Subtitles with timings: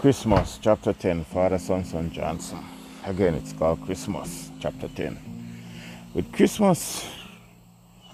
[0.00, 2.64] Christmas, chapter 10, Father, Sun-Sun Johnson.
[3.04, 5.18] Again, it's called Christmas, chapter 10.
[6.14, 7.06] With Christmas,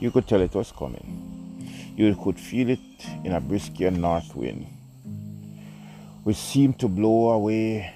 [0.01, 1.71] you could tell it was coming.
[1.97, 2.81] You could feel it
[3.23, 4.67] in a brisker north wind,
[6.25, 7.95] which seemed to blow away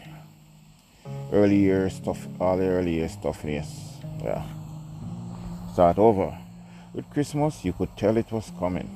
[1.32, 3.96] earlier stuff, all the earlier stuffiness.
[4.22, 4.46] Yeah.
[5.72, 6.38] Start over.
[6.95, 8.88] With Christmas, you could tell it was coming.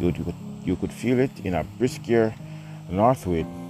[0.00, 2.34] You, you, could, you could feel it in a brisker
[2.88, 3.61] north wind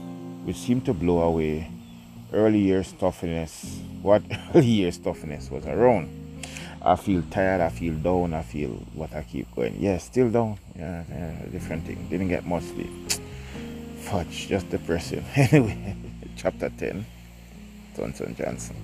[0.45, 1.71] which seemed to blow away
[2.33, 4.23] early year stuffiness, what
[4.55, 6.19] early year stuffiness was around.
[6.85, 9.77] I feel tired, I feel down, I feel what I keep going.
[9.79, 10.59] Yeah, still down.
[10.77, 12.09] Yeah, yeah different thing.
[12.11, 12.91] Didn't get much sleep.
[14.01, 15.25] Fudge, just depressing.
[15.37, 15.97] anyway,
[16.37, 17.07] chapter 10,
[17.97, 18.77] Johnson Johnson.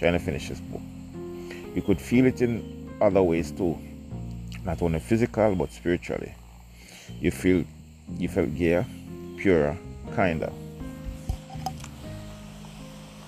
[0.00, 0.82] Trying to finish this book.
[1.74, 3.78] You could feel it in other ways too.
[4.64, 6.34] Not only physical but spiritually.
[7.20, 7.64] You feel
[8.18, 8.84] you felt gayer,
[9.36, 9.76] purer,
[10.14, 10.50] kinder.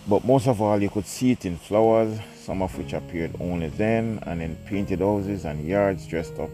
[0.08, 3.68] But most of all, you could see it in flowers, some of which appeared only
[3.68, 6.48] then, and in painted houses and yards dressed up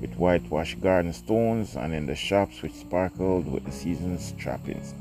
[0.00, 4.92] with whitewashed garden stones, and in the shops which sparkled with the season's trappings.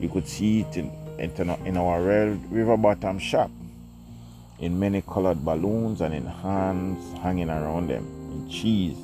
[0.00, 3.50] You could see it in, in our river bottom shop,
[4.58, 8.96] in many colored balloons and in hands hanging around them, in cheese,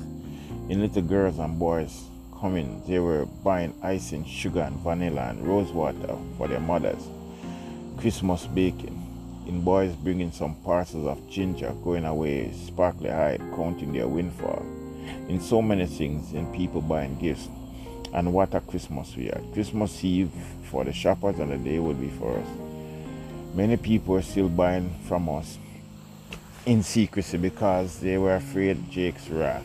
[0.69, 2.05] in little girls and boys
[2.39, 2.81] coming.
[2.87, 7.07] They were buying icing, sugar, and vanilla and rose water for their mothers
[8.01, 8.99] Christmas baking,
[9.47, 14.65] in boys bringing some parcels of ginger, going away sparkly eyed, counting their windfall,
[15.29, 17.47] in so many things, in people buying gifts.
[18.11, 19.43] And what a Christmas we had!
[19.53, 20.31] Christmas Eve
[20.63, 22.47] for the shoppers, and the day would be for us.
[23.53, 25.59] Many people were still buying from us
[26.65, 29.63] in secrecy because they were afraid Jake's wrath,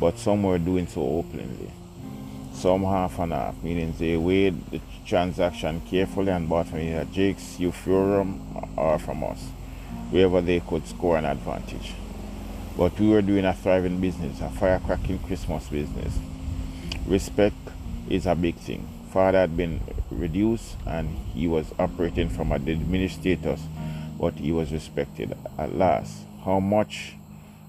[0.00, 1.70] but some were doing so openly.
[2.54, 7.58] Some half and half, meaning they weighed the transaction carefully and bought from either Jake's,
[7.58, 8.40] Emporium,
[8.76, 9.42] or from us,
[10.10, 11.94] wherever they could score an advantage.
[12.76, 16.18] But we were doing a thriving business, a firecracking Christmas business.
[17.06, 17.56] Respect
[18.08, 18.86] is a big thing.
[19.12, 19.80] Father had been
[20.10, 23.62] reduced and he was operating from a diminished status,
[24.20, 26.18] but he was respected at last.
[26.44, 27.14] How much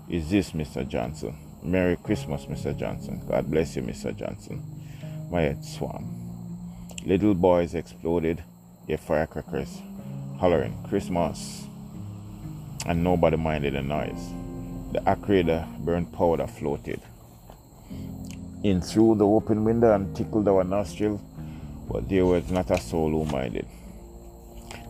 [0.10, 0.88] is this, Mr.
[0.88, 1.36] Johnson?
[1.64, 2.78] Merry Christmas, Mr.
[2.78, 3.22] Johnson.
[3.28, 4.16] God bless you, Mr.
[4.16, 4.62] Johnson
[5.32, 6.19] my head swam.
[7.06, 8.44] Little boys exploded
[8.88, 9.82] their firecrackers,
[10.38, 11.66] hollering Christmas,
[12.86, 14.34] and nobody minded the noise.
[14.92, 15.48] The acrid
[15.80, 17.02] burnt powder floated
[18.64, 21.22] in through the open window and tickled our nostrils,
[21.90, 23.66] but there was not a soul who minded.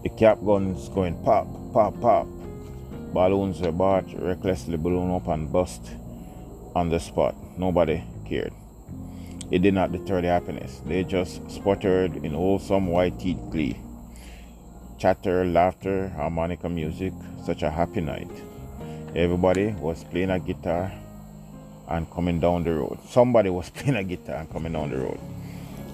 [0.02, 2.28] The cap guns going pop, pop, pop.
[3.14, 5.92] Balloons were bought, recklessly blown up and bust
[6.76, 7.36] on the spot.
[7.58, 8.54] Nobody cared.
[9.52, 10.82] It did not deter the happiness.
[10.86, 13.80] They just sputtered in wholesome white teeth glee.
[15.00, 17.14] Chatter, laughter, harmonica music,
[17.46, 18.30] such a happy night.
[19.16, 20.92] Everybody was playing a guitar
[21.88, 23.00] and coming down the road.
[23.08, 25.20] Somebody was playing a guitar and coming down the road.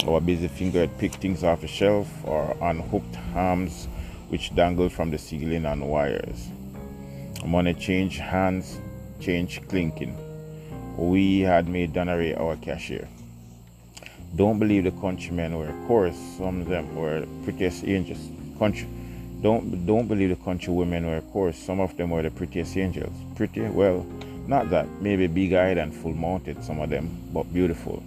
[0.06, 3.88] Our busy finger had picked things off the shelf or unhooked arms
[4.30, 6.50] which dangled from the ceiling on wires.
[7.46, 8.80] Money change hands,
[9.20, 10.18] change clinking.
[10.98, 13.08] We had made Donnery our cashier.
[14.36, 16.18] Don't believe the countrymen were coarse.
[16.38, 18.20] Some of them were prettiest angels.
[18.60, 18.88] Country,
[19.42, 21.58] don't don't believe the country women were coarse.
[21.58, 23.14] Some of them were the prettiest angels.
[23.36, 24.06] Pretty, well,
[24.46, 24.90] not that.
[25.02, 26.64] Maybe big-eyed and full-mounted.
[26.66, 28.04] Some of them, but beautiful.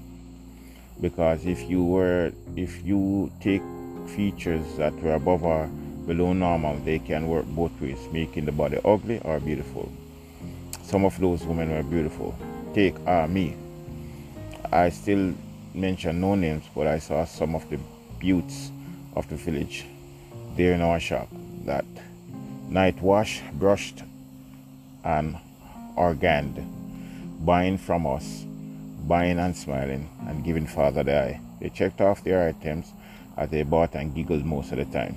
[1.01, 3.63] Because if you were, if you take
[4.09, 5.67] features that were above or
[6.07, 9.91] below normal, they can work both ways, making the body ugly or beautiful.
[10.83, 12.37] Some of those women were beautiful.
[12.75, 13.57] Take ah me.
[14.71, 15.35] I still
[15.81, 17.79] mention no names, but I saw some of the
[18.21, 18.71] buttes
[19.15, 19.87] of the village
[20.57, 21.29] there in our shop
[21.65, 21.85] that
[22.69, 24.03] night wash, brushed,
[25.05, 25.37] and
[25.97, 26.57] organed,
[27.45, 28.45] buying from us,
[29.07, 31.41] buying and smiling, and giving Father the eye.
[31.61, 32.93] They checked off their items
[33.37, 35.15] as they bought and giggled most of the time.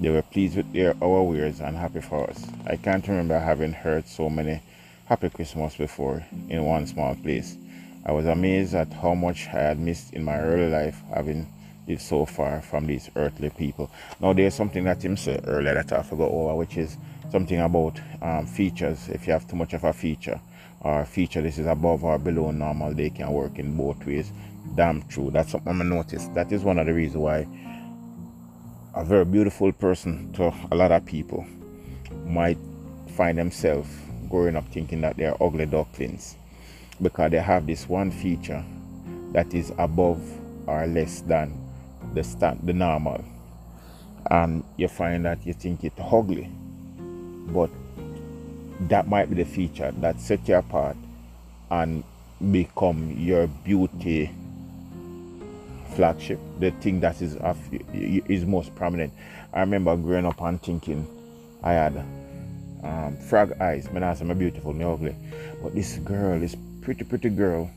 [0.00, 2.46] They were pleased with their our wares and happy for us.
[2.66, 4.62] I can't remember having heard so many
[5.04, 7.56] happy Christmas before in one small place.
[8.04, 11.46] I was amazed at how much I had missed in my early life, having
[11.86, 13.90] lived so far from these earthly people.
[14.20, 16.96] Now, there's something that Tim said earlier that I forgot over, which is
[17.30, 19.08] something about um, features.
[19.08, 20.40] If you have too much of a feature,
[20.80, 24.32] or feature this is above or below normal, they can work in both ways.
[24.74, 25.30] Damn true.
[25.30, 26.32] That's something I noticed.
[26.34, 27.46] That is one of the reasons why
[28.94, 31.46] a very beautiful person to a lot of people
[32.24, 32.58] might
[33.14, 33.88] find themselves
[34.28, 36.36] growing up thinking that they're ugly ducklings
[37.02, 38.64] because they have this one feature
[39.32, 40.20] that is above
[40.66, 41.52] or less than
[42.14, 43.24] the stand the normal.
[44.30, 46.50] And you find that you think it ugly
[47.52, 47.70] but
[48.88, 50.96] that might be the feature that set you apart
[51.70, 52.02] and
[52.50, 54.30] become your beauty
[55.94, 57.36] flagship the thing that is
[57.92, 59.12] is most prominent.
[59.52, 61.06] I remember growing up and thinking
[61.62, 61.96] i had
[62.82, 63.90] um, frog eyes.
[63.90, 65.14] Man i am beautiful me ugly.
[65.62, 67.70] But this girl this pretty pretty girl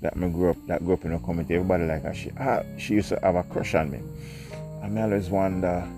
[0.00, 1.54] that me grew up that grew up in a community.
[1.54, 2.14] Everybody like her.
[2.14, 2.30] She
[2.78, 4.00] she used to have a crush on me.
[4.82, 5.88] And I always wonder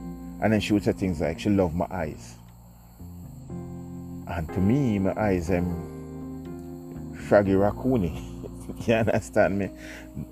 [0.42, 2.36] and then she would say things like she loved my eyes.
[4.28, 8.22] And to me my eyes um froggy raccoony
[8.86, 9.70] you understand me?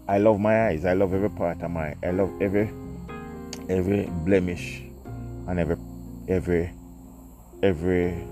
[0.08, 0.84] I love my eyes.
[0.84, 2.70] I love every part of my I love every
[3.68, 4.82] every blemish
[5.48, 5.76] and every
[6.28, 6.70] every
[7.62, 8.24] every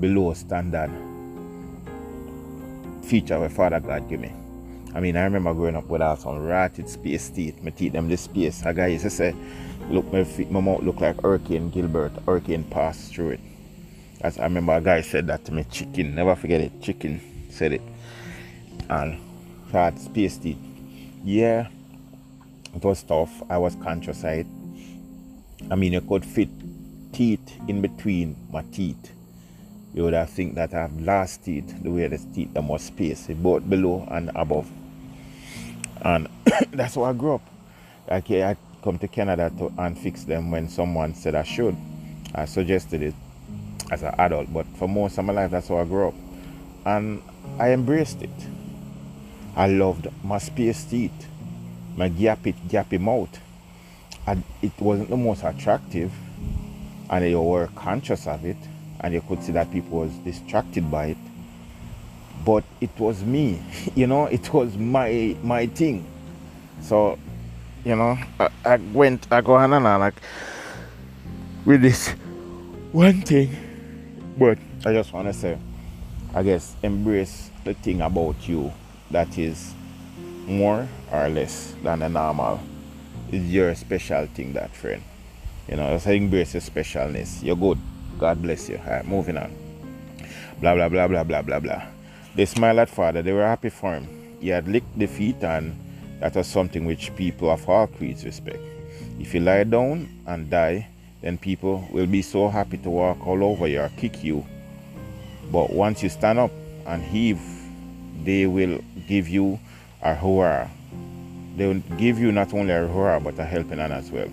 [0.00, 1.07] below standard
[3.08, 4.30] feature where Father God give me.
[4.94, 7.62] I mean, I remember growing up without some rotted space teeth.
[7.62, 8.62] My teeth them this space.
[8.64, 9.34] A guy used to say,
[9.88, 12.12] look, my, feet, my mouth look like Hurricane Gilbert.
[12.26, 13.40] Hurricane passed through it.
[14.20, 16.14] As I remember a guy said that to me, chicken.
[16.14, 16.82] Never forget it.
[16.82, 17.20] Chicken
[17.50, 17.82] said it.
[18.90, 19.20] And
[19.72, 20.58] had space teeth.
[21.24, 21.68] Yeah,
[22.74, 23.42] it was tough.
[23.48, 24.46] I was conscious of it.
[25.70, 26.48] I mean, you could fit
[27.12, 29.12] teeth in between my teeth
[29.94, 32.78] you would have think that I have last teeth, the way the teeth are more
[32.78, 34.70] space, both below and above.
[36.02, 36.28] And
[36.72, 37.42] that's how I grew up.
[38.08, 41.76] Like I come to Canada to and fix them when someone said I should.
[42.34, 43.14] I suggested it
[43.90, 46.14] as an adult, but for most of my life, that's how I grew up.
[46.84, 47.22] And
[47.58, 48.30] I embraced it.
[49.56, 51.26] I loved my space teeth,
[51.96, 53.40] my gappy, gappy mouth.
[54.26, 56.12] And it wasn't the most attractive,
[57.08, 58.58] and you were conscious of it
[59.00, 61.16] and you could see that people was distracted by it.
[62.44, 63.62] But it was me
[63.94, 66.06] you know it was my my thing.
[66.82, 67.18] So
[67.84, 70.14] you know i, I went i go on and on like
[71.64, 72.08] with this
[72.92, 73.54] one thing.
[74.36, 75.58] But i just want to say
[76.34, 78.72] i guess embrace the thing about you
[79.10, 79.74] that is
[80.46, 82.60] more or less than the normal.
[83.30, 85.02] Is your special thing that friend.
[85.68, 87.42] You know just embrace your specialness.
[87.42, 87.78] You're good
[88.18, 88.80] God bless you.
[88.84, 89.54] All right, moving on.
[90.60, 91.82] Blah, blah, blah, blah, blah, blah, blah.
[92.34, 93.22] They smiled at father.
[93.22, 94.36] They were happy for him.
[94.40, 95.78] He had licked the feet, and
[96.20, 98.58] that was something which people of all creeds respect.
[99.20, 100.88] If you lie down and die,
[101.20, 104.46] then people will be so happy to walk all over you or kick you.
[105.50, 106.50] But once you stand up
[106.86, 107.40] and heave,
[108.24, 109.58] they will give you
[110.02, 110.68] a hurrah.
[111.56, 114.28] They will give you not only a hurrah but a helping hand as well.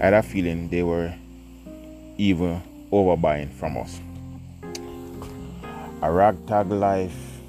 [0.00, 1.12] I had a feeling they were
[2.16, 4.00] even overbuying from us.
[6.02, 7.40] A ragtag life,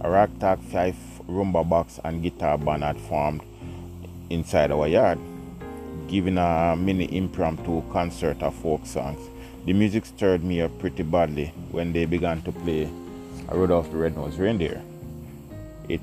[0.00, 0.96] a ragtag five
[1.28, 3.42] rumba box and guitar band had formed
[4.30, 5.18] inside our yard,
[6.08, 9.20] giving a mini impromptu concert of folk songs.
[9.64, 12.90] The music stirred me up pretty badly when they began to play
[13.50, 14.82] Rudolph the Red-Nosed Reindeer.
[15.88, 16.00] It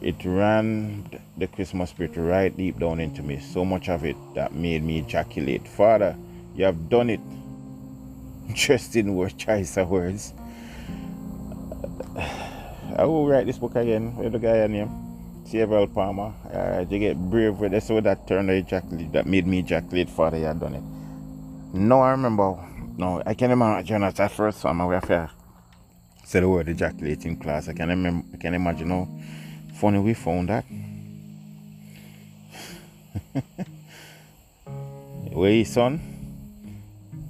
[0.00, 4.54] it ran the Christmas spirit right deep down into me, so much of it that
[4.54, 6.14] made me ejaculate, Father,
[6.54, 7.20] you have done it
[8.50, 10.34] interesting word choice of words.
[12.96, 14.90] I will write this book again with the guy name.
[15.46, 16.32] Samuel Palmer.
[16.52, 20.38] Uh, you get brave with it, so that turned ejaculate that made me ejaculate father
[20.38, 20.82] you had done it.
[21.72, 22.56] No, I remember.
[22.98, 25.30] No, I can imagine at that first time I have
[26.24, 27.68] said the word ejaculate in class.
[27.68, 29.08] I can remember I can imagine how
[29.74, 30.64] funny we found that.
[35.32, 36.19] Where son?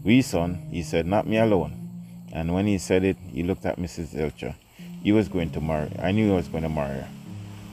[0.02, 1.76] We son, he said, not me alone.
[2.32, 4.18] And when he said it, he looked at Mrs.
[4.18, 4.54] Elcher.
[5.02, 5.92] He was going to marry.
[5.98, 7.08] I knew he was going to marry her.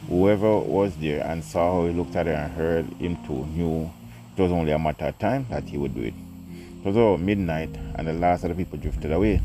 [0.10, 3.90] Whoever was there and saw how he looked at her and heard him too knew
[4.36, 6.14] it was only a matter of time that he would do it.
[6.80, 9.42] It was about midnight and the last of the people drifted away.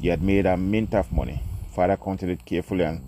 [0.00, 1.40] He had made a mint of money.
[1.70, 3.00] Father counted it carefully and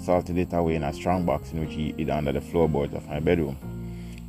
[0.00, 3.06] salted it away in a strong box in which he hid under the floorboards of
[3.08, 3.79] my bedroom.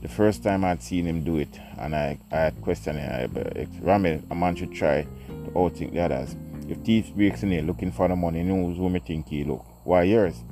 [0.01, 4.23] The first time I'd seen him do it, and I, I had questioned him, Rami,
[4.31, 6.35] a man should try to outthink the others.
[6.67, 9.43] If thief breaks in here looking for the money, he knows who me think he
[9.43, 9.65] look.
[9.83, 10.43] Why yours?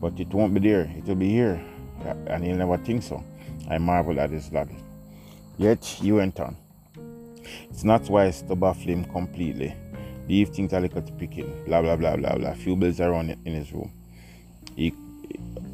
[0.00, 0.92] But it won't be there.
[0.96, 1.60] It will be here.
[2.28, 3.24] And he'll never think so.
[3.68, 4.76] I marvel at his logic.
[5.56, 6.56] Yet he went on.
[7.70, 9.74] It's not wise to baffle him completely.
[10.28, 11.64] Leave things a little to picking.
[11.64, 12.54] Blah blah blah blah blah.
[12.54, 13.90] Few bills around in his room.
[14.76, 14.94] He,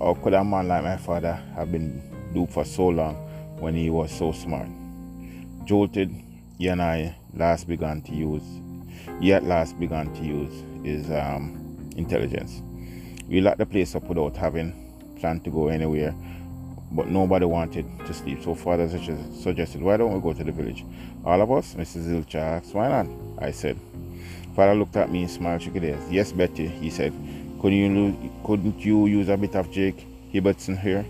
[0.01, 3.15] how could a man like my father have been do for so long
[3.59, 4.69] when he was so smart.
[5.65, 6.15] Jolted,
[6.59, 8.43] he and I last began to use,
[9.21, 10.53] he at last began to use
[10.85, 12.61] his um, intelligence.
[13.29, 16.15] We locked the place up without having planned to go anywhere
[16.95, 18.43] but nobody wanted to sleep.
[18.43, 20.85] So father suggested, why don't we go to the village?
[21.25, 22.07] All of us, Mrs.
[22.07, 23.07] Ilcha asked, why not?
[23.39, 23.79] I said.
[24.55, 26.13] Father looked at me and smiled shook his head.
[26.13, 27.13] Yes, Betty, he said.
[27.61, 31.05] Couldn't you, couldn't you use a bit of Jake Hibbertson here?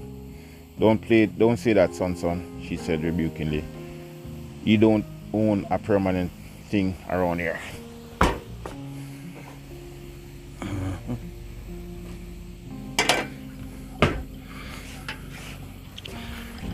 [0.78, 3.62] Don't play, don't say that, Sun-Sun, she said rebukingly.
[4.64, 6.32] You don't own a permanent
[6.68, 7.60] thing around here.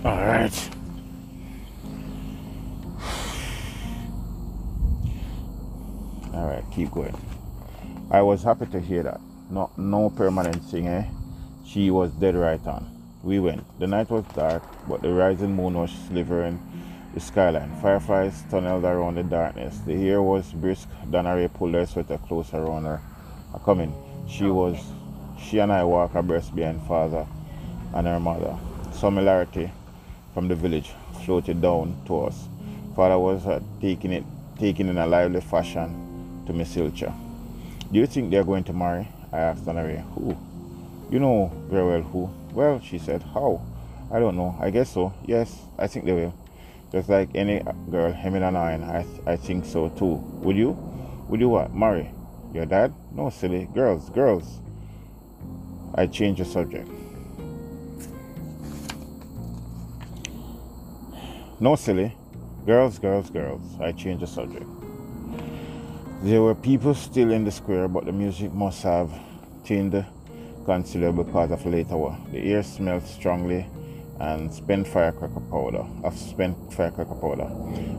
[0.02, 0.71] All right.
[6.33, 7.14] All right, keep going.
[8.11, 9.21] I was happy to hear that.
[9.50, 11.04] No, no permanent thing, eh?
[11.66, 13.00] She was dead right on.
[13.22, 13.64] We went.
[13.78, 16.58] The night was dark, but the rising moon was slivering
[17.12, 17.70] the skyline.
[17.82, 19.78] Fireflies tunneled around the darkness.
[19.80, 20.88] The air was brisk.
[21.10, 23.00] Donna pulled her sweater closer around her.
[23.54, 23.92] I come in.
[24.26, 24.78] She was,
[25.38, 27.26] she and I walk abreast behind father
[27.94, 28.56] and her mother.
[28.92, 29.70] Similarity
[30.32, 30.92] from the village
[31.24, 32.48] floated down to us.
[32.96, 34.24] Father was uh, taking it,
[34.58, 37.12] taking in a lively fashion to Miss Ilcha.
[37.92, 39.08] Do you think they're going to marry?
[39.32, 40.02] I asked Honoré.
[40.14, 40.36] Who?
[41.10, 42.39] You know very well who.
[42.52, 43.23] Well, she said.
[43.23, 43.62] How?
[44.12, 44.57] I don't know.
[44.61, 45.12] I guess so.
[45.25, 46.35] Yes, I think they will.
[46.90, 50.14] Just like any girl, him and I, I, I think so too.
[50.42, 50.71] Would you?
[51.28, 51.73] Would you what?
[51.75, 52.11] Marry?
[52.52, 52.92] Your dad?
[53.12, 53.69] No, silly.
[53.73, 54.61] Girls, girls.
[55.95, 56.88] I changed the subject.
[61.61, 62.16] No, silly.
[62.66, 63.62] Girls, girls, girls.
[63.80, 64.66] I changed the subject.
[66.23, 69.11] There were people still in the square, but the music must have
[69.64, 70.04] thinned
[70.64, 72.16] considerably because of late hour.
[72.32, 73.66] The air smelled strongly
[74.20, 77.50] and spent firecracker powder, of spent firecracker powder.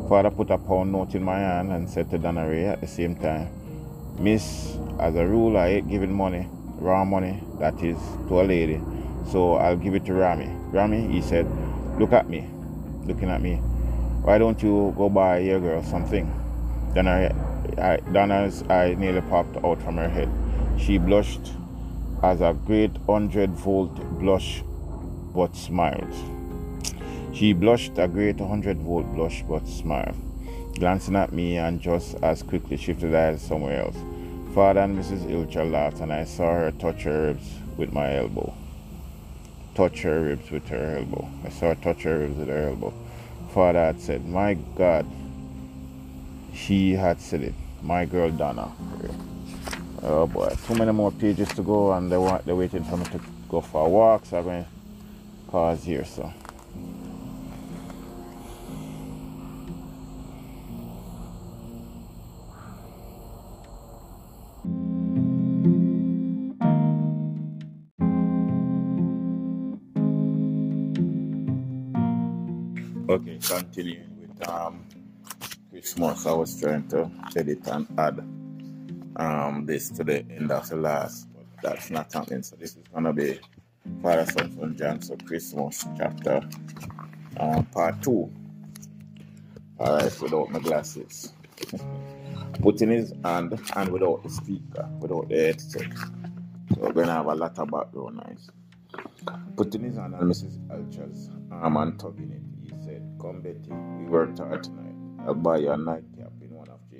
[0.07, 2.87] Father put a pound note in my hand and said to Donna Ray at the
[2.87, 3.49] same time,
[4.19, 8.81] Miss, as a rule, I hate giving money, raw money, that is, to a lady,
[9.31, 10.49] so I'll give it to Rami.
[10.71, 11.47] Rami, he said,
[11.97, 12.47] look at me
[13.05, 13.55] looking at me.
[14.23, 16.25] Why don't you go buy your girl something?
[16.95, 17.33] I,
[17.77, 20.29] I Donna's eye nearly popped out from her head.
[20.77, 21.53] She blushed
[22.23, 24.63] as a great hundred volt blush,
[25.35, 26.13] but smiled.
[27.33, 30.15] She blushed a great hundred volt blush, but smiled,
[30.75, 33.97] glancing at me and just as quickly shifted eyes somewhere else.
[34.53, 35.25] Father and Mrs.
[35.29, 38.53] Ilcha laughed, and I saw her touch her ribs with my elbow
[39.75, 41.27] touch her ribs with her elbow.
[41.45, 42.93] I saw her touch her ribs with her elbow.
[43.53, 45.05] Father had said, My God,
[46.53, 47.53] she had said it.
[47.81, 48.71] My girl Donna.
[50.03, 53.05] Oh boy, too many more pages to go, and they want they're waiting for me
[53.05, 54.65] to go for a walk, so I'm to
[55.51, 56.03] pause here.
[56.05, 56.34] So.
[73.08, 74.84] Okay, continuing with um,
[75.70, 78.40] Christmas, I was trying to edit and add
[79.15, 82.43] um, this to the end of the last, but that's not happening.
[82.43, 83.39] So this is gonna be
[84.01, 86.41] Father, Sun-Sun, John, so Christmas chapter
[87.39, 88.31] um, part two.
[89.79, 91.33] All right, without my glasses,
[92.61, 95.91] putting his hand and without the speaker, without the headset.
[96.75, 98.49] So we're gonna have a lot of background noise.
[99.57, 100.59] Putting his hand on Mrs.
[100.69, 104.95] Ilcha's arm and tugging it he said, Come, Betty, we worked hard tonight.
[105.25, 106.10] I'll buy you a nightcap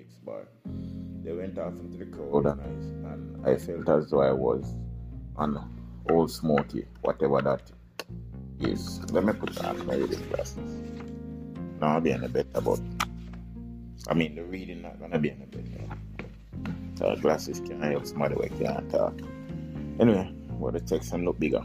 [0.02, 0.48] in one of Jake's bar.
[1.24, 4.76] They went off into the cold and I, and I felt as though I was
[5.38, 5.58] an
[6.10, 7.72] old smoky, whatever that
[8.60, 9.02] is.
[9.12, 10.82] Let me put on my reading glasses.
[11.80, 12.80] Now I'll be any better, but
[14.08, 15.98] I mean, the reading not gonna be any better.
[16.96, 19.14] So glasses can help somebody who can't talk.
[20.00, 21.64] Anyway, what the text and look bigger.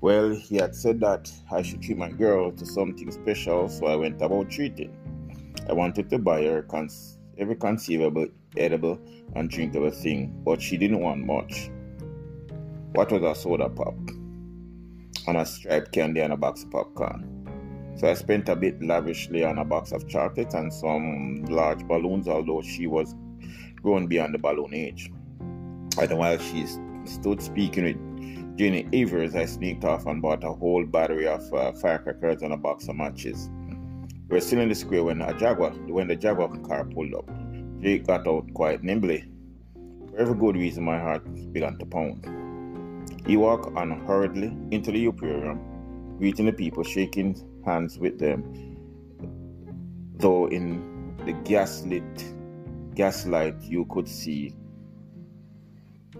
[0.00, 3.96] Well, he had said that I should treat my girl to something special, so I
[3.96, 4.94] went about treating.
[5.68, 8.98] I wanted to buy her cons- every conceivable, edible,
[9.34, 11.70] and drinkable thing, but she didn't want much.
[12.92, 13.94] What was a soda pop?
[15.26, 17.30] And a striped candy and a box of popcorn.
[17.96, 22.28] So I spent a bit lavishly on a box of chocolates and some large balloons,
[22.28, 23.14] although she was
[23.82, 25.10] grown beyond the balloon age.
[26.00, 26.66] And while she
[27.04, 31.72] stood speaking with Jenny Evers, I sneaked off and bought a whole battery of uh,
[31.72, 33.48] firecrackers and a box of matches.
[34.28, 37.28] We were still in the square when a Jaguar, when the Jaguar car pulled up.
[37.80, 39.24] Jake got out quite nimbly.
[40.10, 42.26] For every good reason, my heart began to pound.
[43.26, 48.76] He walked on hurriedly into the Emporium, greeting the people, shaking hands with them,
[50.16, 52.34] though in the gaslit
[52.94, 54.54] gaslight you could see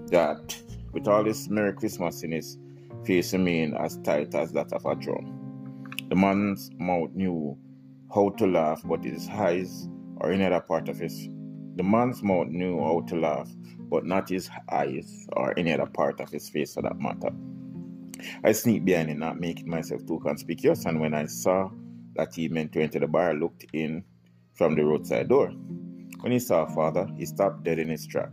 [0.07, 0.57] that
[0.93, 2.59] with all this Merry Christmas in his
[3.05, 5.95] facing me in as tight as that of a drum.
[6.09, 7.57] The man's mouth knew
[8.15, 11.29] how to laugh, but his eyes or any other part of his
[11.77, 13.51] the man's mouth knew how to laugh,
[13.91, 17.31] but not his eyes or any other part of his face for that matter.
[18.45, 21.71] I sneaked behind him, not making myself too conspicuous, and when I saw
[22.15, 24.05] that he meant to enter the bar, I looked in
[24.53, 25.49] from the roadside door.
[26.21, 28.31] When he saw father, he stopped dead in his track.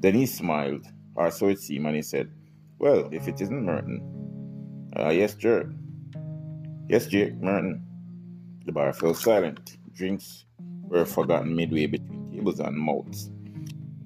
[0.00, 2.30] Then he smiled, or so it seemed, and he said,
[2.78, 4.92] Well, if it isn't Merton.
[4.94, 5.64] Uh, yes, Jake.
[6.88, 7.87] Yes, Jake, Merton.
[8.68, 9.78] The bar fell silent.
[9.94, 10.44] Drinks
[10.82, 13.30] were forgotten midway between tables and mouths.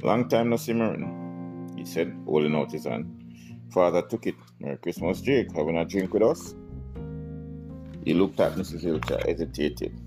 [0.02, 3.34] Long time no see Merton, he said, holding out his hand.
[3.72, 4.36] Father took it.
[4.60, 5.50] Merry Christmas, Jake.
[5.56, 6.54] Having a drink with us?
[8.04, 8.84] He looked at Mrs.
[8.84, 10.00] Hilcher, hesitated.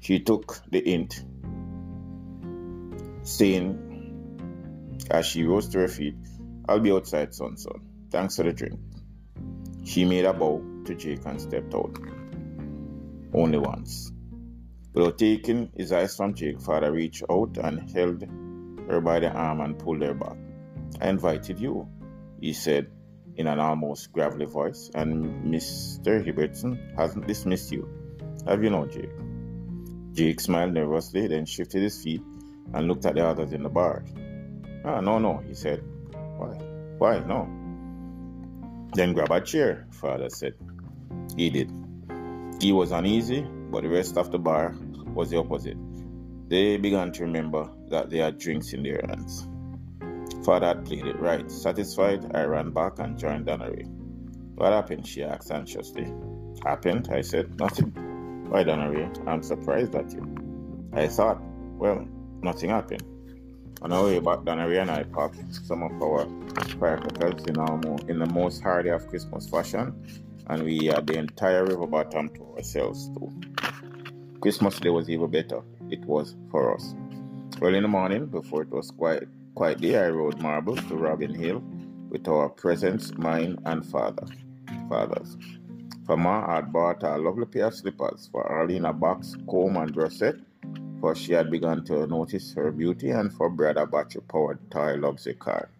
[0.00, 1.22] She took the hint,
[3.22, 6.16] saying, as she rose to her feet,
[6.68, 7.80] I'll be outside, Sun-Sun.
[8.10, 8.80] Thanks for the drink.
[9.84, 11.96] She made a bow to Jake and stepped out.
[13.34, 14.12] Only once.
[14.92, 18.22] Without taking his eyes from Jake, father reached out and held
[18.88, 20.36] her by the arm and pulled her back.
[21.00, 21.88] I invited you,
[22.40, 22.90] he said
[23.36, 26.24] in an almost gravelly voice, and Mr.
[26.24, 27.88] Hibbertson hasn't dismissed you.
[28.46, 29.10] Have you not, Jake?
[30.12, 32.22] Jake smiled nervously, then shifted his feet
[32.72, 34.04] and looked at the others in the bar.
[34.84, 35.82] Ah, no, no, he said.
[36.12, 36.54] Why?
[36.98, 37.48] Why, no?
[38.94, 40.54] Then grab a chair, father said.
[41.36, 41.72] He did.
[42.64, 44.74] He was uneasy, but the rest of the bar
[45.12, 45.76] was the opposite.
[46.48, 49.46] They began to remember that they had drinks in their hands.
[50.46, 51.50] Father had played it right.
[51.50, 53.84] Satisfied, I ran back and joined Donnery.
[54.54, 55.06] What happened?
[55.06, 56.10] she asked anxiously.
[56.64, 57.10] Happened?
[57.12, 57.54] I said.
[57.60, 57.90] Nothing.
[58.48, 59.10] Why, Donnery?
[59.26, 60.24] I'm surprised at you.
[60.94, 61.42] I thought,
[61.76, 62.08] well,
[62.42, 63.04] nothing happened.
[63.82, 66.26] On our way back, Donnery and I popped some of our
[66.80, 69.92] firecrackers in, our mo- in the most hardy of Christmas fashion,
[70.48, 73.32] and we had the entire river bottom to ourselves too.
[74.40, 75.62] Christmas Day was even better.
[75.90, 76.94] It was for us.
[77.62, 81.34] Early in the morning, before it was quite quite day, I rode marble to Robin
[81.34, 81.62] Hill
[82.10, 84.26] with our presents, mine and father,
[84.88, 85.36] father's.
[86.06, 90.12] For Ma had bought a lovely pair of slippers for Arlene a box, comb and
[90.12, 90.34] set,
[91.00, 95.34] for she had begun to notice her beauty, and for Brad a battery-powered toy luxury
[95.34, 95.70] car.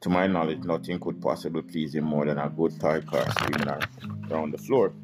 [0.00, 3.68] To my knowledge, nothing could possibly please him more than a good toy car screaming
[4.30, 4.94] around the floor.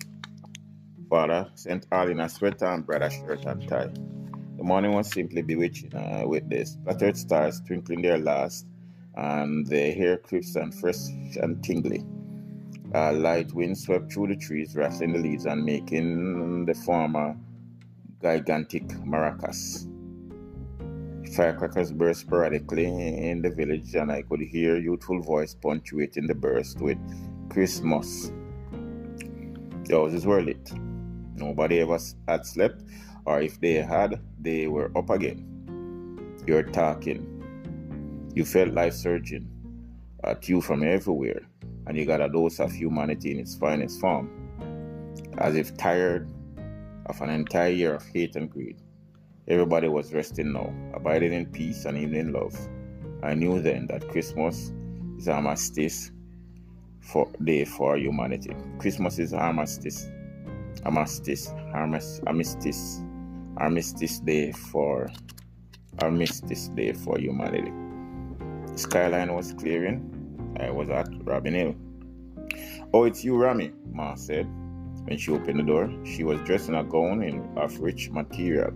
[1.10, 3.90] Father sent Arlene a sweater and brother shirt and tie.
[4.56, 8.66] The morning was simply bewitching uh, with the splattered stars twinkling their last,
[9.16, 11.08] and the hair crisp and fresh
[11.42, 12.02] and tingly.
[12.94, 17.36] A light wind swept through the trees, rustling the leaves and making the former
[18.22, 19.86] gigantic maracas.
[21.34, 26.80] Firecrackers burst sporadically in the village, and I could hear youthful voice punctuating the burst
[26.80, 26.98] with
[27.50, 28.32] Christmas.
[29.84, 30.72] The houses were lit.
[31.34, 32.82] Nobody ever had slept,
[33.24, 36.36] or if they had, they were up again.
[36.46, 38.30] You're talking.
[38.34, 39.48] You felt life surging
[40.24, 41.42] at you from everywhere,
[41.86, 44.30] and you got a dose of humanity in its finest form,
[45.38, 46.30] as if tired
[47.06, 48.80] of an entire year of hate and greed.
[49.48, 52.56] Everybody was resting now, abiding in peace and even in love.
[53.22, 54.72] I knew then that Christmas
[55.18, 56.10] is armistice
[57.00, 58.56] for day for humanity.
[58.78, 60.08] Christmas is armistice,
[60.84, 63.00] armistice, armistice,
[63.58, 65.08] armistice, day for
[66.02, 67.70] armistice day for humanity.
[68.72, 70.12] The skyline was clearing.
[70.58, 71.74] I was at Robin Hill.
[72.92, 74.46] Oh, it's you, Rami, Ma said.
[75.04, 78.72] When she opened the door, she was dressed in a gown in, of rich material.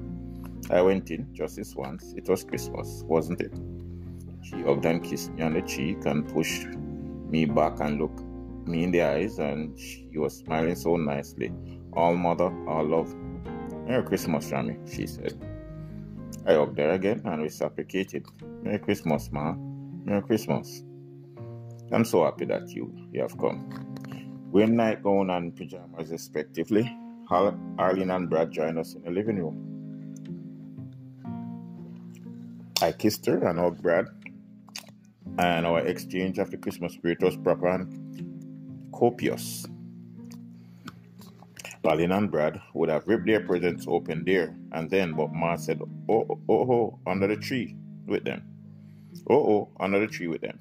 [0.71, 2.15] I went in just this once.
[2.17, 3.53] It was Christmas, wasn't it?
[4.43, 8.23] She hugged and kissed me on the cheek and pushed me back and looked
[8.67, 11.53] me in the eyes, and she was smiling so nicely.
[11.95, 13.13] All mother, all love.
[13.87, 15.35] Merry Christmas, Rami, she said.
[16.47, 18.25] I hugged her again and we reciprocated.
[18.63, 19.55] Merry Christmas, Ma.
[20.05, 20.85] Merry Christmas.
[21.91, 23.69] I'm so happy that you, you have come.
[24.53, 26.97] Wearing nightgown and pajamas respectively,
[27.31, 29.70] Arlene and Brad joined us in the living room.
[32.83, 34.07] I kissed her and hugged Brad,
[35.39, 39.67] and our exchange after Christmas spirit was proper and copious.
[41.85, 45.81] Arlene and Brad would have ripped their presents open there and then, but Ma said,
[46.09, 48.43] Oh, oh, oh, oh, under the tree with them.
[49.29, 50.59] Oh, oh, under the tree with them.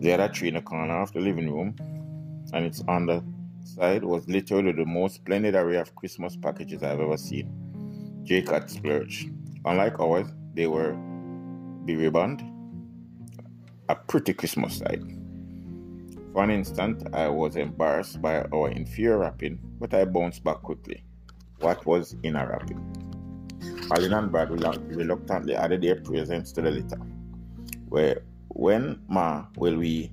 [0.00, 1.76] They had a tree in the corner of the living room,
[2.52, 8.20] and its underside was literally the most splendid array of Christmas packages I've ever seen.
[8.24, 9.30] Jake had splurged.
[9.64, 10.92] Unlike ours, they were
[11.84, 12.42] beribboned.
[13.88, 15.02] A pretty Christmas sight.
[16.32, 21.04] For an instant, I was embarrassed by our inferior rapping, but I bounced back quickly.
[21.60, 22.80] What was in a rapping?
[23.90, 26.96] Arlene and Brad reluctantly added their presents to the litter.
[27.88, 30.10] Where, when, Ma, will we,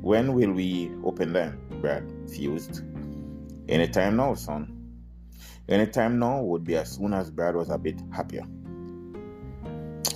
[0.00, 1.58] when will we open them?
[1.80, 2.82] Brad fused.
[3.68, 4.76] Anytime now, son.
[5.68, 8.44] Anytime now would be as soon as Brad was a bit happier.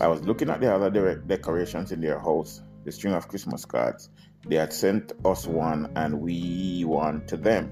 [0.05, 3.65] I was looking at the other de- decorations in their house, the string of Christmas
[3.65, 4.11] cards.
[4.47, 7.71] They had sent us one and we one to them.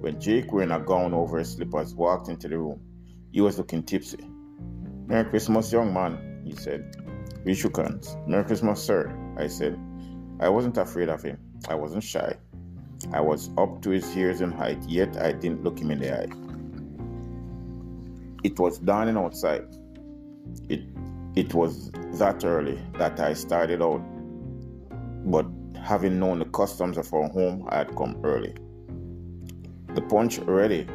[0.00, 2.80] When Jake, wearing a gown over his slippers, walked into the room,
[3.30, 4.26] he was looking tipsy.
[5.06, 6.96] Merry Christmas, young man, he said.
[7.44, 8.16] We shook hands.
[8.26, 9.78] Merry Christmas, sir, I said.
[10.40, 11.38] I wasn't afraid of him.
[11.68, 12.36] I wasn't shy.
[13.12, 16.22] I was up to his ears in height, yet I didn't look him in the
[16.22, 16.32] eye.
[18.44, 19.66] It was dawning outside.
[20.70, 20.95] It
[21.36, 24.02] it was that early that I started out,
[25.30, 25.46] but
[25.78, 28.54] having known the customs of our home, I had come early.
[29.94, 30.86] The punch ready,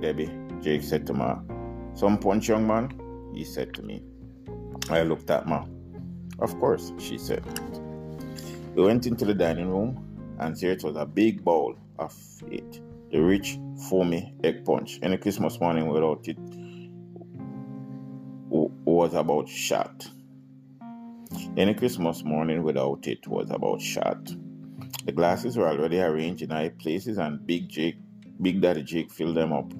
[0.00, 0.30] Debbie,
[0.62, 1.38] Jake said to Ma.
[1.94, 2.98] Some punch, young man,
[3.34, 4.02] he said to me.
[4.88, 5.66] I looked at Ma.
[6.38, 7.44] Of course, she said.
[8.74, 12.14] We went into the dining room, and there it was a big bowl of
[12.50, 12.80] it.
[13.12, 13.58] The rich,
[13.90, 14.98] foamy egg punch.
[15.02, 16.38] Any Christmas morning without it
[19.00, 20.06] was about shot.
[21.56, 24.22] Any Christmas morning without it was about shot.
[25.06, 27.96] The glasses were already arranged in high places, and Big Jake,
[28.42, 29.72] Big Daddy Jake filled them up,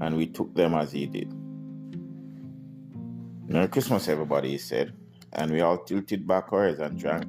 [0.00, 1.32] and we took them as he did.
[3.46, 4.92] Merry Christmas, everybody, he said,
[5.34, 7.26] and we all tilted back our heads and drank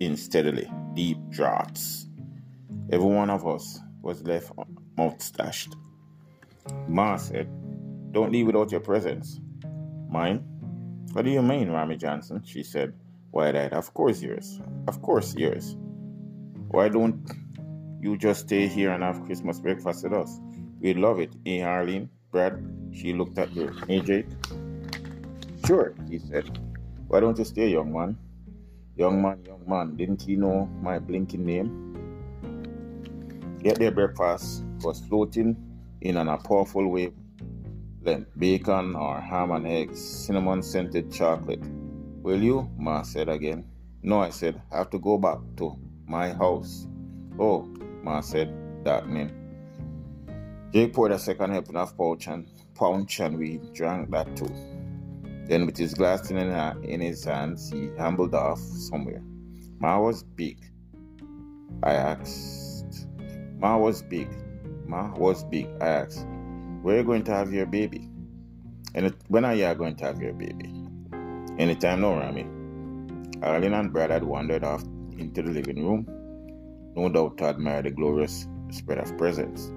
[0.00, 2.06] in steadily, deep draughts.
[2.90, 4.52] Every one of us was left
[4.96, 5.76] mouth stashed.
[6.88, 7.46] Ma said,
[8.12, 9.38] Don't leave without your presents.
[10.16, 10.38] Mine?
[11.12, 12.42] What do you mean, Rami Johnson?
[12.42, 12.94] She said,
[13.32, 13.74] wide eyed.
[13.74, 14.62] Of course yours.
[14.88, 15.76] Of course yours.
[16.68, 17.20] Why don't
[18.00, 20.40] you just stay here and have Christmas breakfast with us?
[20.80, 22.08] We'd love it, eh, Arlene?
[22.32, 22.54] Brad?
[22.92, 23.74] She looked at her.
[23.86, 24.28] Hey, Jake?
[25.66, 26.60] Sure, he said.
[27.08, 28.16] Why don't you stay, young man?
[28.96, 31.68] Young man, young man, didn't he know my blinking name?
[33.62, 35.54] Yet their breakfast was floating
[36.00, 37.12] in an a powerful wave
[38.06, 41.64] then bacon or ham and eggs, cinnamon scented chocolate.
[42.22, 42.70] Will you?
[42.78, 43.68] Ma said again.
[44.02, 46.86] No, I said, I have to go back to my house.
[47.38, 47.68] Oh,
[48.02, 48.54] Ma said,
[49.06, 49.32] mean.
[50.72, 54.48] Jake poured a second helping of pouch and punch and we drank that too.
[55.48, 59.22] Then with his glass in, in his hands, he ambled off somewhere.
[59.80, 60.58] Ma was big.
[61.82, 63.08] I asked.
[63.58, 64.28] Ma was big.
[64.86, 65.68] Ma was big.
[65.80, 66.26] I asked.
[66.86, 68.08] Where are you going to have your baby?
[68.94, 70.72] And when are you going to have your baby?
[71.58, 72.46] Anytime now, Rami.
[73.42, 74.84] Arlene and Brad had wandered off
[75.18, 76.06] into the living room,
[76.94, 79.72] no doubt to admire the glorious spread of presents.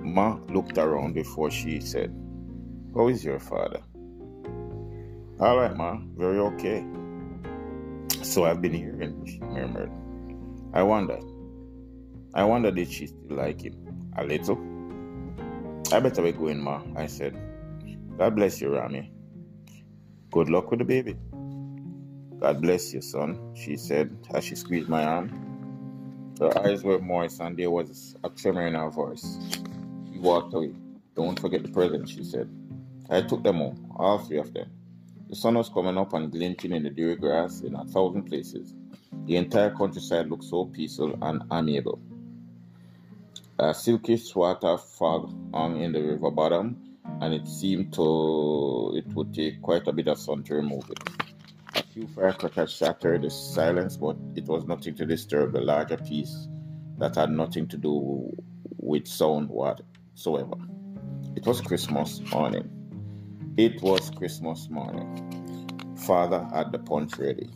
[0.00, 2.10] Ma looked around before she said,
[2.94, 3.82] How is your father?
[5.38, 6.82] All right, Ma, very okay.
[8.22, 9.92] So I've been hearing, she murmured.
[10.72, 11.20] I wonder.
[12.32, 13.76] I wonder did she still like him?
[14.16, 14.71] A little?
[15.92, 17.36] I better be going, Ma, I said.
[18.16, 19.12] God bless you, Rami.
[20.30, 21.18] Good luck with the baby.
[22.40, 26.34] God bless you, son, she said as she squeezed my arm.
[26.40, 29.38] Her eyes were moist and there was a tremor in her voice.
[30.10, 30.72] She walked away.
[31.14, 32.48] Don't forget the presents, she said.
[33.10, 34.70] I took them all, all three of them.
[35.28, 38.74] The sun was coming up and glinting in the dewy grass in a thousand places.
[39.26, 42.00] The entire countryside looked so peaceful and amiable.
[43.58, 46.76] A silky swat of fog hung in the river bottom,
[47.20, 50.98] and it seemed to it would take quite a bit of sun to remove it.
[51.76, 56.48] A few firecrackers shattered the silence, but it was nothing to disturb the larger peace
[56.98, 58.34] that had nothing to do
[58.78, 60.56] with sound whatsoever.
[61.36, 62.68] It was Christmas morning.
[63.56, 65.94] It was Christmas morning.
[65.96, 67.50] Father had the punch ready.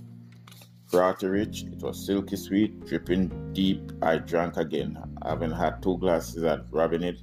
[0.89, 3.93] Frothy rich, it was silky sweet, dripping deep.
[4.03, 7.19] I drank again, having had two glasses and rubbing it.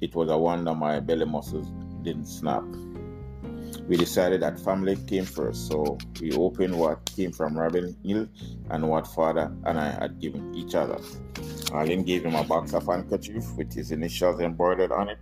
[0.00, 1.68] It was a wonder my belly muscles
[2.02, 2.64] didn't snap.
[3.88, 8.28] We decided that family came first, so we opened what came from Robin Hill
[8.70, 10.98] and what father and I had given each other.
[11.72, 15.18] Arlene gave him a box of handkerchief with his initials embroidered on it,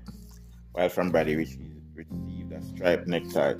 [0.72, 1.44] while from Brady we
[1.94, 3.54] received a striped necktie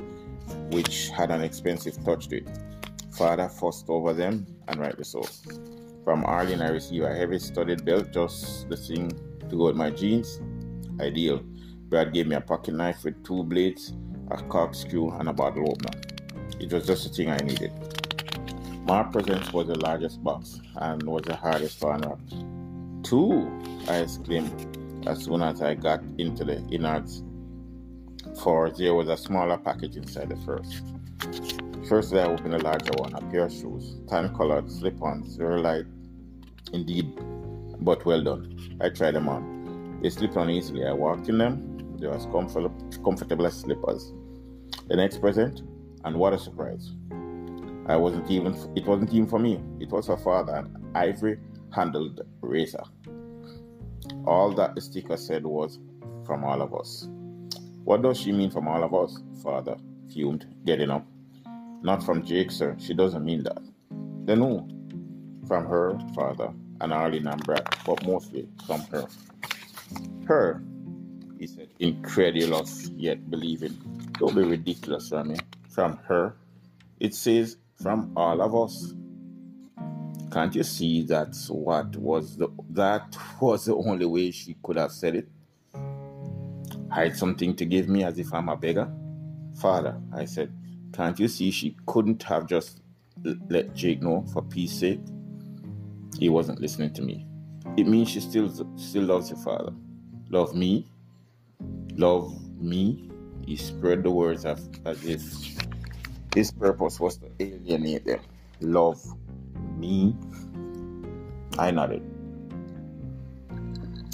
[0.70, 2.48] which had an expensive touch to it.
[3.12, 5.22] Father fussed over them, and rightly so.
[6.04, 9.10] From Arlene, I received a heavy studded belt, just the thing
[9.48, 10.38] to go with my jeans.
[11.00, 11.40] Ideal.
[11.88, 13.94] Brad gave me a pocket knife with two blades,
[14.30, 15.98] a corkscrew, and a bottle opener.
[16.60, 17.72] It was just the thing I needed.
[18.86, 22.20] My present was the largest box and was the hardest to unwrap.
[23.02, 23.50] Two,
[23.88, 27.22] I exclaimed as soon as I got into the innards,
[28.42, 30.82] for there was a smaller package inside the first.
[31.88, 35.60] First, I opened a larger one, a pair of shoes, tan colored slip ons, very
[35.60, 35.84] light
[36.72, 37.14] indeed,
[37.80, 38.78] but well done.
[38.80, 40.00] I tried them on.
[40.02, 40.86] They slipped on easily.
[40.86, 44.14] I walked in them, they were as comfortable, comfortable as slippers.
[44.88, 45.60] The next present,
[46.04, 46.92] and what a surprise!
[47.86, 49.62] I wasn't even it wasn't even for me.
[49.78, 51.38] It was for father, an ivory
[51.70, 52.82] handled razor.
[54.26, 55.78] All that the sticker said was
[56.24, 57.08] from all of us.
[57.84, 59.18] What does she mean from all of us?
[59.42, 59.76] Father
[60.10, 61.06] fumed, getting up.
[61.84, 62.74] Not from Jake, sir.
[62.80, 63.58] She doesn't mean that.
[64.24, 64.66] Then who?
[65.46, 69.06] From her, father, and Arlene and Brad, but mostly from her.
[70.24, 70.62] Her,
[71.38, 73.76] he said, incredulous yet believing.
[74.18, 75.36] Don't be ridiculous, Rami.
[75.68, 76.34] From her.
[77.00, 78.94] It says from all of us.
[80.32, 84.90] Can't you see that's what was the that was the only way she could have
[84.90, 85.28] said it?
[86.90, 88.90] Hide something to give me as if I'm a beggar?
[89.60, 90.50] Father, I said,
[90.94, 92.80] can't you see she couldn't have just
[93.48, 95.00] let Jake know for peace sake?
[96.18, 97.26] He wasn't listening to me.
[97.76, 99.72] It means she still still loves your father.
[100.30, 100.86] Love me?
[101.96, 103.10] Love me?
[103.44, 105.22] He spread the words as, as if
[106.34, 108.20] his purpose was to alienate them.
[108.60, 109.02] Love
[109.76, 110.14] me?
[111.58, 112.02] I nodded.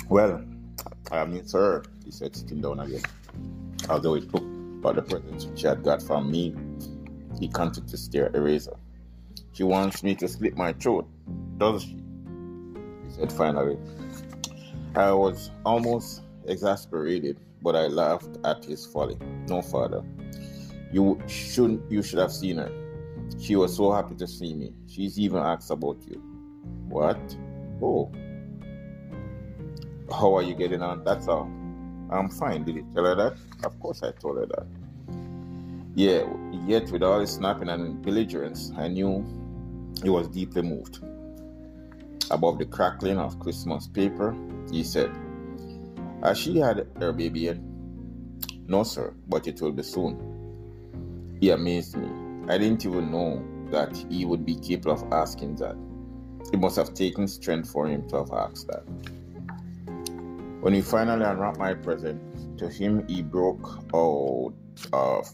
[0.09, 0.43] Well,
[1.13, 3.03] I am new, sir, he said, sitting down again.
[3.89, 4.45] Although it took
[4.81, 6.55] but the presents she had got from me,
[7.41, 8.77] he continued to stare at the razor.
[9.53, 11.09] She wants me to slit my throat,
[11.59, 11.97] does she?
[13.07, 13.79] He said finally.
[14.95, 19.17] I was almost exasperated, but I laughed at his folly.
[19.49, 20.05] No, father.
[20.93, 22.71] You shouldn't you should have seen her.
[23.41, 24.75] She was so happy to see me.
[24.87, 26.21] She's even asked about you.
[26.89, 27.37] What?
[27.81, 28.11] Oh.
[30.11, 31.05] How are you getting on?
[31.05, 31.45] That's all.
[32.11, 32.65] I'm fine.
[32.65, 33.37] Did you tell her that?
[33.65, 34.67] Of course I told her that.
[35.95, 36.25] Yeah,
[36.67, 39.27] yet with all his snapping and belligerence, I knew
[40.03, 41.01] he was deeply moved.
[42.31, 44.37] Above the crackling of Christmas paper,
[44.71, 45.11] he said,
[46.23, 47.59] Has she had her baby yet?
[48.69, 51.37] No, sir, but it will be soon.
[51.41, 52.09] He amazed me.
[52.49, 55.77] I didn't even know that he would be capable of asking that.
[56.53, 58.85] It must have taken strength for him to have asked that.
[60.61, 62.21] When he finally unwrapped my present,
[62.59, 64.53] to him he broke out
[64.93, 65.29] of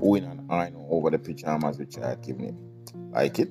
[0.00, 2.58] oohing an iron over the pajamas which I had given him.
[3.12, 3.50] Like it?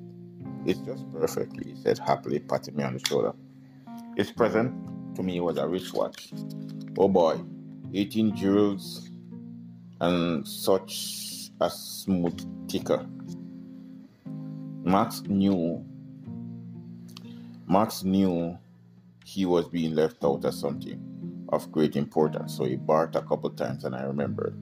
[0.65, 3.33] It's just perfect, he said happily, patting me on the shoulder.
[4.17, 6.31] His present to me was a wristwatch.
[6.97, 7.39] Oh boy,
[7.93, 9.09] 18 jewels
[10.01, 13.05] and such a smooth ticker.
[14.83, 15.83] Max knew
[17.67, 18.57] Max knew
[19.25, 21.01] he was being left out of something
[21.49, 24.55] of great importance, so he barked a couple times and I remembered.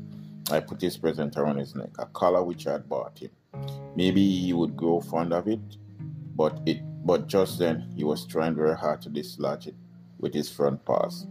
[0.51, 3.31] I put his present around his neck, a collar which I had bought him.
[3.95, 5.61] Maybe he would grow fond of it,
[6.35, 9.75] but it but just then he was trying very hard to dislodge it
[10.19, 11.27] with his front paws.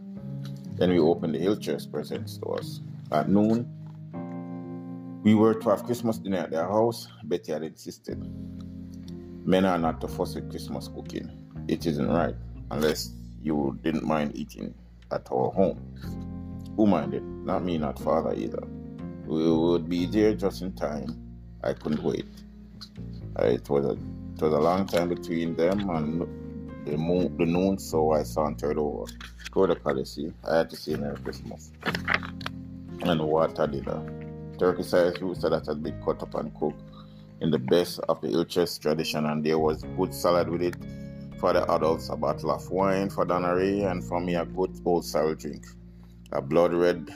[0.74, 2.80] Then we opened the Hillchurch presents to us.
[3.10, 3.68] At noon,
[5.22, 7.08] we were to have Christmas dinner at their house.
[7.24, 8.18] Betty had insisted.
[9.46, 11.30] Men are not to fuss with Christmas cooking.
[11.68, 12.34] It isn't right,
[12.70, 14.74] unless you didn't mind eating
[15.10, 15.78] at our home.
[16.76, 17.22] Who minded?
[17.22, 18.62] Not me, not father either.
[19.26, 21.16] We would be there just in time.
[21.62, 22.26] I couldn't wait.
[23.38, 27.78] It was a it was a long time between them and the moon, the noon,
[27.78, 30.18] so I sauntered over to the palace.
[30.48, 31.70] I had to say Merry Christmas
[33.02, 34.22] and water dinner
[34.58, 36.80] turkey sized rooster that had been cut up and cooked
[37.40, 40.76] in the best of the Hillchurch tradition, and there was good salad with it.
[41.40, 45.04] For the adults, a bottle of wine for Donnery, and for me, a good old
[45.04, 45.66] sour drink.
[46.30, 47.10] A blood red,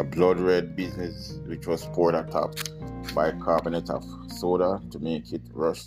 [0.00, 2.54] a blood red business which was poured atop
[3.14, 5.82] by carbonate of soda to make it rush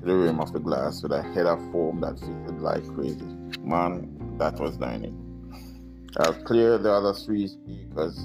[0.00, 3.24] to the rim of the glass with a head of foam that fizzled like crazy.
[3.60, 5.14] Man, that was dining.
[6.16, 8.18] I'll clear the other three acres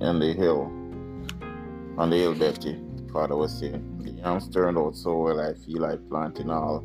[0.00, 0.62] in the hill,
[1.98, 2.80] on the hill, Betty,
[3.12, 3.98] father was saying.
[3.98, 6.82] The yams turned out so well, I feel like planting all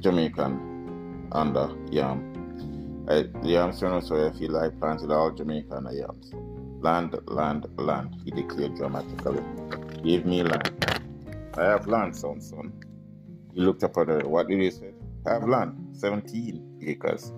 [0.00, 3.06] Jamaican under yam.
[3.08, 6.32] I, the yams turned out so well, I feel like planting all Jamaican yams.
[6.84, 9.42] Land, land, land, he declared dramatically.
[10.02, 11.00] Give me land.
[11.56, 12.74] I have land, Sun-Sun.
[13.54, 14.28] He looked up at her.
[14.28, 14.92] What did he say?
[15.26, 17.32] I have land, 17 acres.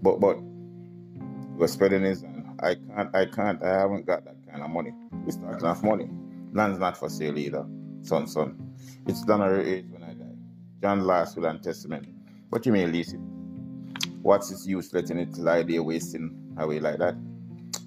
[0.00, 2.24] But, but, he was spreading his
[2.62, 4.94] I can't, I can't, I haven't got that kind of money.
[5.26, 6.08] It's not enough money.
[6.54, 7.66] Land's not for sale either.
[8.00, 8.76] Sun-Sun.
[9.06, 10.36] It's done at age when I die.
[10.80, 12.08] John last will and testament.
[12.50, 13.20] But you may lease it.
[14.22, 17.14] What's its use letting it lie there wasting away like that?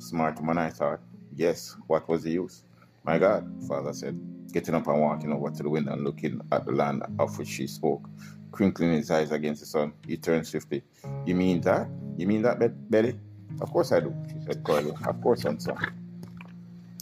[0.04, 1.00] Smart man, I thought.
[1.34, 2.66] Yes, what was the use?
[3.06, 4.20] My God, father said,
[4.52, 7.48] getting up and walking over to the window and looking at the land of which
[7.48, 8.10] she spoke.
[8.52, 10.84] Crinkling his eyes against the sun, he turned swiftly.
[11.26, 11.88] You mean that?
[12.18, 13.18] You mean that, Betty?
[13.62, 14.92] Of course I do, she said coyly.
[15.08, 15.58] Of course, son.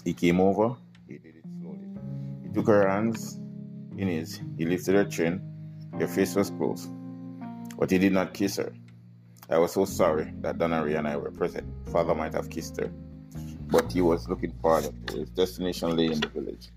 [0.06, 0.76] He came over,
[1.08, 1.80] he did it slowly.
[2.44, 3.40] He took her hands
[3.98, 5.42] in his, he lifted her chin.
[6.00, 6.88] Her face was close,
[7.80, 8.72] but he did not kiss her.
[9.52, 11.68] I was so sorry that Donnery and I were present.
[11.92, 12.90] Father might have kissed her,
[13.68, 14.92] but he was looking farther.
[15.14, 16.70] His destination lay in the village.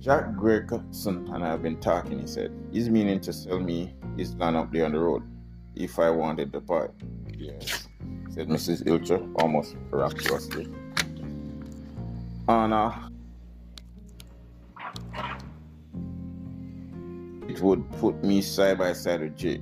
[0.00, 2.50] Jack Gregson and I have been talking, he said.
[2.72, 5.22] He's meaning to sell me his land up there on the road
[5.74, 6.94] if I wanted the part.
[7.36, 7.86] Yes,
[8.30, 8.84] said Mrs.
[8.86, 10.72] Ilcher, almost rapturously.
[12.48, 13.10] Anna,
[17.46, 19.60] it would put me side by side with Jake.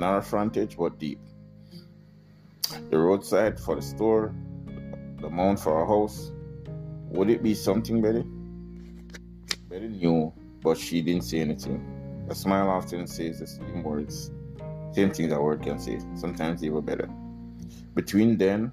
[0.00, 1.18] A frontage, but deep
[2.90, 4.34] the roadside for the store,
[5.20, 6.32] the mount for our house.
[7.10, 8.24] Would it be something, Betty?
[9.68, 12.26] Betty knew, but she didn't say anything.
[12.30, 14.30] A smile often says the same words,
[14.92, 17.08] same things a word can say, sometimes even better.
[17.94, 18.72] Between then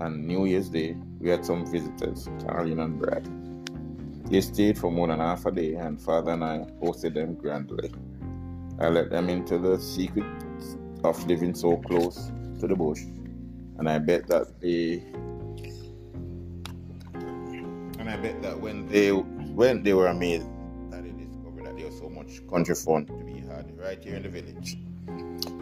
[0.00, 3.28] and New Year's Day, we had some visitors, Caroline and Brad.
[4.30, 7.90] They stayed for more than half a day, and Father and I hosted them grandly.
[8.78, 10.24] I let them into the secret
[11.04, 13.00] of living so close to the bush
[13.80, 15.02] and I bet that they
[17.98, 20.46] and I bet that when they when they were amazed
[20.90, 24.16] that they discovered that there was so much country fun to be had right here
[24.16, 24.76] in the village,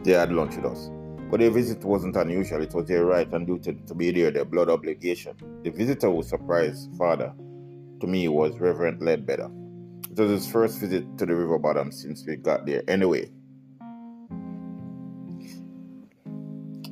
[0.03, 0.91] they had lunch with us.
[1.31, 4.45] But their visit wasn't unusual, it was their right and duty to be there, their
[4.45, 5.37] blood obligation.
[5.63, 7.33] The visitor who surprised father
[8.01, 9.49] to me was Reverend Ledbetter.
[10.11, 12.83] It was his first visit to the river bottom since we got there.
[12.89, 13.31] Anyway,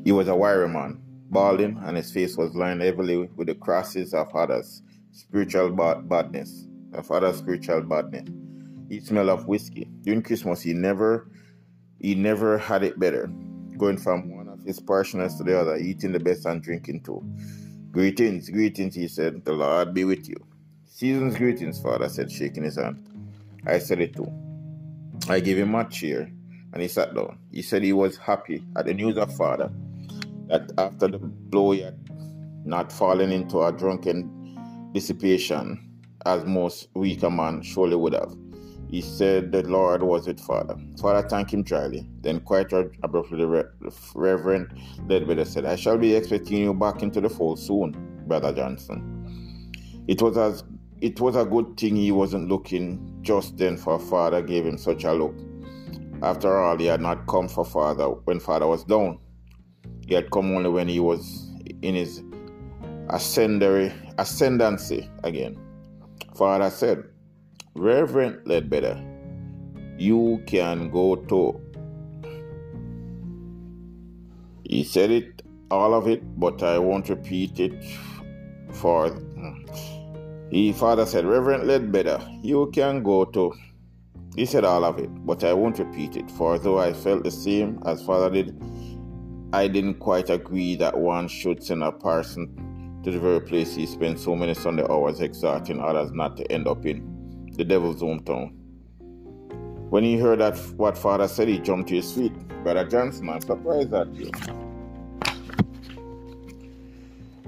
[0.05, 4.15] he was a wiry man, balding, and his face was lined heavily with the crosses
[4.15, 8.29] of others' spiritual bad- badness, of others' spiritual badness.
[8.89, 9.89] He smelled of whiskey.
[10.03, 11.31] During Christmas, he never,
[12.01, 13.31] he never had it better.
[13.77, 17.23] Going from one of his parishioners to the other, eating the best and drinking too.
[17.91, 19.45] Greetings, greetings, he said.
[19.45, 20.37] The Lord be with you.
[20.85, 23.07] Season's greetings, father said, shaking his hand.
[23.67, 24.33] I said it too.
[25.29, 26.31] I gave him much cheer,
[26.73, 27.39] and he sat down.
[27.51, 29.71] He said he was happy at the news of father
[30.49, 31.99] that after the blow had
[32.65, 35.83] not fallen into a drunken dissipation
[36.25, 38.35] as most weaker men surely would have.
[38.89, 40.77] He said the Lord was with Father.
[41.01, 42.09] Father thanked him dryly.
[42.21, 43.69] Then quite abruptly the
[44.15, 44.69] Reverend
[45.09, 49.73] Ledbetter said, I shall be expecting you back into the fold soon, Brother Johnson.
[50.07, 50.63] It was as
[51.01, 55.05] it was a good thing he wasn't looking just then for father gave him such
[55.05, 55.35] a look.
[56.23, 59.19] After all, he had not come for father when father was down.
[60.07, 61.51] He had come only when he was
[61.83, 62.23] in his
[63.11, 65.59] ascendancy, ascendancy again.
[66.37, 67.05] Father said,
[67.75, 69.03] Reverend Ledbetter,
[69.99, 71.61] you can go to.
[74.64, 77.85] He said it, all of it, but I won't repeat it
[78.73, 79.11] for.
[80.51, 83.53] He, father said, Reverend Ledbetter, you can go to.
[84.37, 87.31] He said all of it, but I won't repeat it, for though I felt the
[87.31, 88.55] same as father did,
[89.53, 93.87] I didn't quite agree that one should send a person to the very place he
[93.87, 98.53] spent so many Sunday hours exhorting others not to end up in the devil's hometown.
[99.91, 102.33] When he heard that what father said, he jumped to his feet.
[102.65, 104.31] Brother Johnson, I'm surprised at you.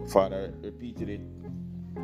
[0.09, 1.21] Father repeated it,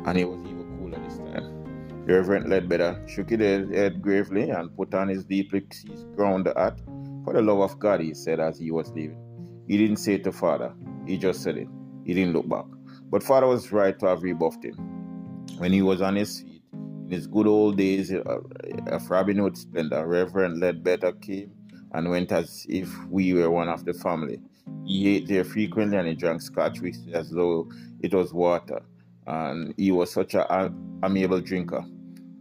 [0.05, 2.03] and he was even cooler this time.
[2.05, 5.65] The Reverend Ledbetter shook his head gravely and put on his deeply
[6.15, 6.79] ground hat.
[7.23, 9.24] For the love of God, he said as he was leaving.
[9.67, 10.73] He didn't say it to father,
[11.05, 11.67] he just said it.
[12.05, 12.65] He didn't look back.
[13.09, 14.75] But father was right to have rebuffed him.
[15.57, 18.39] When he was on his feet, in his good old days uh, uh,
[18.87, 21.51] of Robin Hood splendor, Reverend Ledbetter came
[21.93, 24.39] and went as if we were one of the family.
[24.85, 27.69] He ate there frequently and he drank scotch whiskey as though
[28.01, 28.81] it was water.
[29.27, 31.83] And he was such an amiable drinker.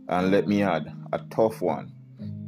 [0.09, 1.93] And let me add, a tough one.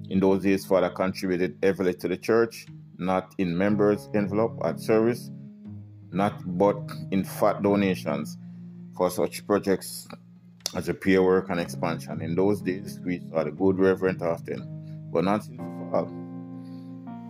[0.09, 2.66] In those days, Father contributed heavily to the church
[2.99, 5.31] not in members' envelope at service,
[6.13, 6.79] not but
[7.11, 8.39] in fat donations
[8.97, 10.09] for such projects
[10.75, 12.21] as repair work and expansion.
[12.23, 16.11] In those days, we saw the good reverend often, but not since the fall.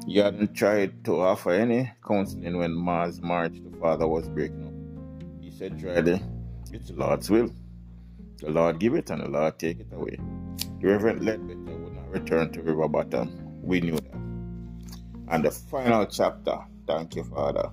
[0.06, 5.42] He hadn't tried to offer any counseling when Ma's marriage to father was breaking up.
[5.42, 6.22] He said dryly,
[6.72, 7.50] It's the Lord's will.
[8.38, 10.18] The Lord give it and the Lord take it away.
[10.80, 13.62] the Reverend Ledbetter would not return to River Bottom.
[13.62, 14.15] We knew that.
[15.28, 17.70] And the final chapter, thank you, Father.